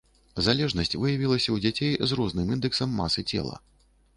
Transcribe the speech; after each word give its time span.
Залежнасць 0.45 0.95
выявілася 1.01 1.45
ў 1.51 1.57
дзяцей 1.65 1.93
з 2.13 2.17
розным 2.23 2.47
індэксам 2.57 2.99
масы 3.03 3.21
цела. 3.35 3.55